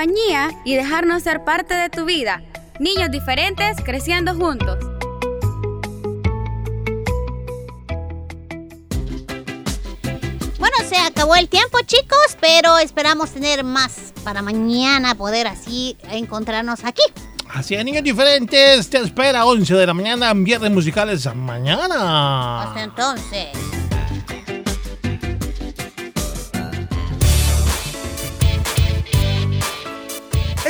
compañía 0.00 0.50
y 0.64 0.76
dejarnos 0.76 1.22
ser 1.22 1.44
parte 1.44 1.74
de 1.74 1.90
tu 1.90 2.06
vida. 2.06 2.42
Niños 2.78 3.10
diferentes 3.10 3.76
creciendo 3.84 4.34
juntos. 4.34 4.78
Bueno, 10.58 10.76
se 10.88 10.96
acabó 10.96 11.36
el 11.36 11.50
tiempo, 11.50 11.78
chicos, 11.84 12.38
pero 12.40 12.78
esperamos 12.78 13.30
tener 13.30 13.62
más 13.62 14.14
para 14.24 14.40
mañana 14.40 15.14
poder 15.16 15.46
así 15.46 15.98
encontrarnos 16.10 16.82
aquí. 16.84 17.02
Así 17.52 17.74
es, 17.74 17.84
niños 17.84 18.02
diferentes, 18.02 18.88
te 18.88 18.98
espera 18.98 19.44
11 19.44 19.74
de 19.74 19.86
la 19.86 19.92
mañana 19.92 20.30
en 20.30 20.44
Viernes 20.44 20.70
Musicales 20.70 21.28
mañana. 21.34 22.62
Hasta 22.62 22.84
entonces. 22.84 23.79